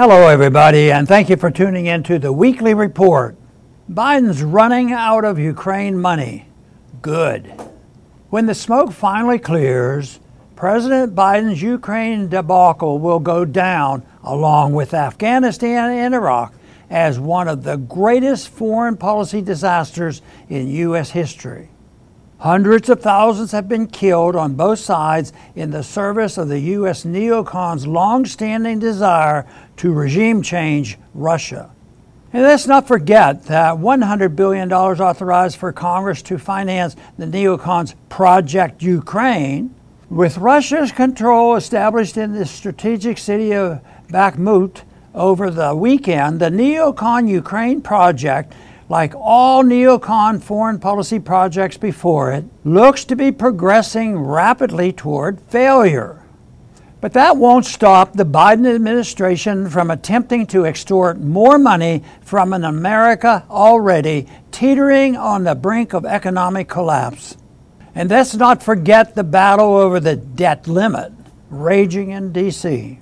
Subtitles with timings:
[0.00, 3.36] Hello, everybody, and thank you for tuning in to the weekly report.
[3.92, 6.46] Biden's running out of Ukraine money.
[7.02, 7.52] Good.
[8.30, 10.18] When the smoke finally clears,
[10.56, 16.54] President Biden's Ukraine debacle will go down, along with Afghanistan and Iraq,
[16.88, 21.10] as one of the greatest foreign policy disasters in U.S.
[21.10, 21.68] history.
[22.40, 27.04] Hundreds of thousands have been killed on both sides in the service of the U.S.
[27.04, 29.46] neocons' long standing desire
[29.76, 31.70] to regime change Russia.
[32.32, 38.82] And let's not forget that $100 billion authorized for Congress to finance the neocons' Project
[38.82, 39.74] Ukraine,
[40.08, 44.82] with Russia's control established in the strategic city of Bakhmut
[45.14, 48.54] over the weekend, the neocon Ukraine project
[48.90, 56.20] like all neocon foreign policy projects before it, looks to be progressing rapidly toward failure.
[57.00, 62.64] But that won't stop the Biden administration from attempting to extort more money from an
[62.64, 67.36] America already teetering on the brink of economic collapse.
[67.94, 71.12] And let's not forget the battle over the debt limit
[71.48, 72.98] raging in D.C.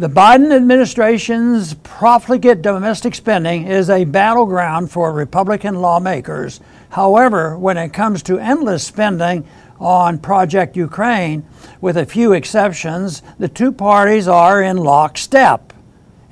[0.00, 6.60] The Biden administration's profligate domestic spending is a battleground for Republican lawmakers.
[6.88, 9.46] However, when it comes to endless spending
[9.78, 11.44] on Project Ukraine,
[11.82, 15.74] with a few exceptions, the two parties are in lockstep,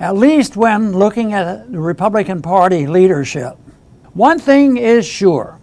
[0.00, 3.58] at least when looking at the Republican Party leadership.
[4.14, 5.60] One thing is sure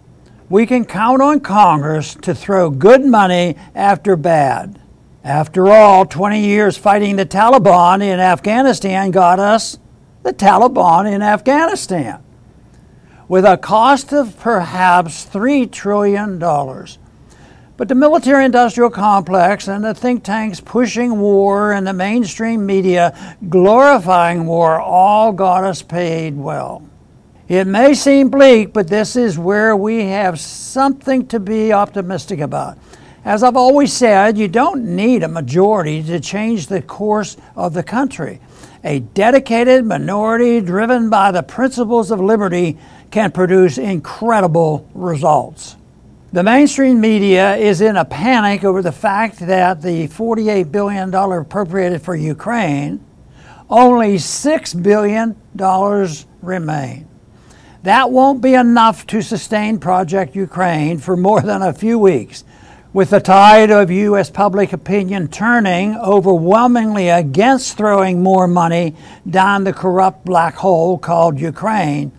[0.48, 4.78] we can count on Congress to throw good money after bad.
[5.26, 9.76] After all, 20 years fighting the Taliban in Afghanistan got us
[10.22, 12.22] the Taliban in Afghanistan
[13.26, 16.38] with a cost of perhaps $3 trillion.
[16.38, 23.36] But the military industrial complex and the think tanks pushing war and the mainstream media
[23.48, 26.88] glorifying war all got us paid well.
[27.48, 32.78] It may seem bleak, but this is where we have something to be optimistic about.
[33.26, 37.82] As I've always said, you don't need a majority to change the course of the
[37.82, 38.38] country.
[38.84, 42.78] A dedicated minority driven by the principles of liberty
[43.10, 45.74] can produce incredible results.
[46.32, 52.02] The mainstream media is in a panic over the fact that the $48 billion appropriated
[52.02, 53.04] for Ukraine,
[53.68, 55.34] only $6 billion
[56.42, 57.08] remain.
[57.82, 62.44] That won't be enough to sustain Project Ukraine for more than a few weeks
[62.96, 64.30] with the tide of U.S.
[64.30, 68.96] public opinion turning overwhelmingly against throwing more money
[69.28, 72.10] down the corrupt black hole called Ukraine,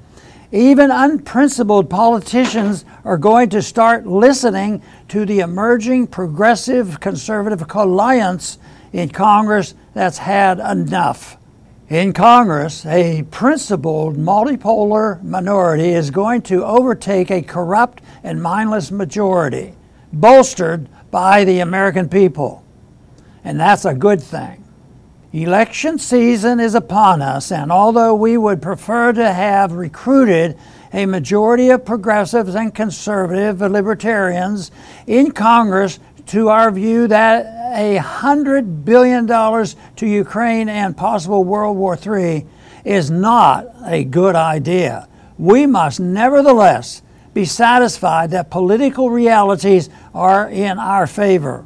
[0.52, 8.60] even unprincipled politicians are going to start listening to the emerging progressive conservative alliance
[8.94, 11.38] in Congress that's had enough.
[11.90, 19.74] In Congress, a principled multipolar minority is going to overtake a corrupt and mindless majority
[20.12, 22.64] bolstered by the American people.
[23.44, 24.64] And that's a good thing.
[25.34, 30.58] Election season is upon us, and although we would prefer to have recruited
[30.94, 34.72] a majority of progressives and conservative libertarians
[35.06, 37.46] in Congress to our view that
[37.78, 42.46] a hundred billion dollars to Ukraine and possible World War III
[42.86, 45.08] is not a good idea.
[45.38, 47.02] We must nevertheless
[47.38, 51.64] be satisfied that political realities are in our favor.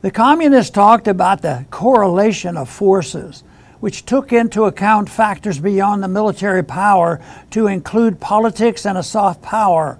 [0.00, 3.44] The communists talked about the correlation of forces,
[3.78, 9.40] which took into account factors beyond the military power to include politics and a soft
[9.42, 9.96] power.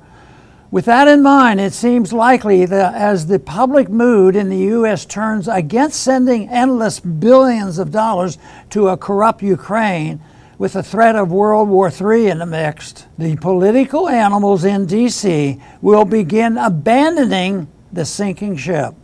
[0.72, 5.04] With that in mind, it seems likely that as the public mood in the U.S.
[5.04, 8.38] turns against sending endless billions of dollars
[8.70, 10.20] to a corrupt Ukraine,
[10.58, 15.60] with the threat of World War III in the mix, the political animals in D.C.
[15.80, 18.94] will begin abandoning the sinking ship.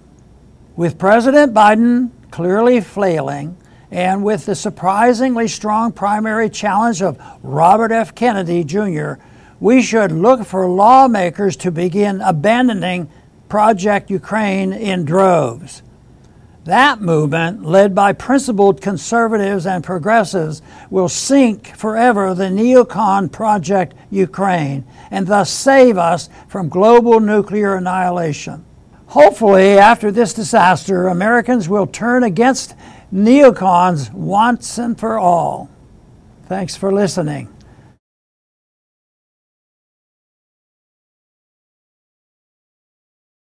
[0.76, 3.56] With President Biden clearly flailing,
[3.91, 8.15] and with the surprisingly strong primary challenge of Robert F.
[8.15, 9.15] Kennedy Jr.,
[9.60, 13.10] we should look for lawmakers to begin abandoning
[13.48, 15.83] Project Ukraine in droves.
[16.68, 20.60] That movement, led by principled conservatives and progressives,
[20.91, 28.66] will sink forever the neocon project Ukraine and thus save us from global nuclear annihilation.
[29.06, 32.74] Hopefully, after this disaster, Americans will turn against
[33.10, 35.71] neocons once and for all.
[36.48, 37.48] Thanks for listening.